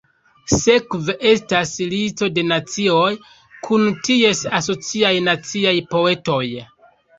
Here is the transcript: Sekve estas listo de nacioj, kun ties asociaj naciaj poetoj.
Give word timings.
Sekve 0.51 1.15
estas 1.31 1.73
listo 1.91 2.29
de 2.39 2.45
nacioj, 2.53 3.05
kun 3.69 3.87
ties 4.09 4.43
asociaj 4.63 5.15
naciaj 5.29 5.77
poetoj. 5.95 6.45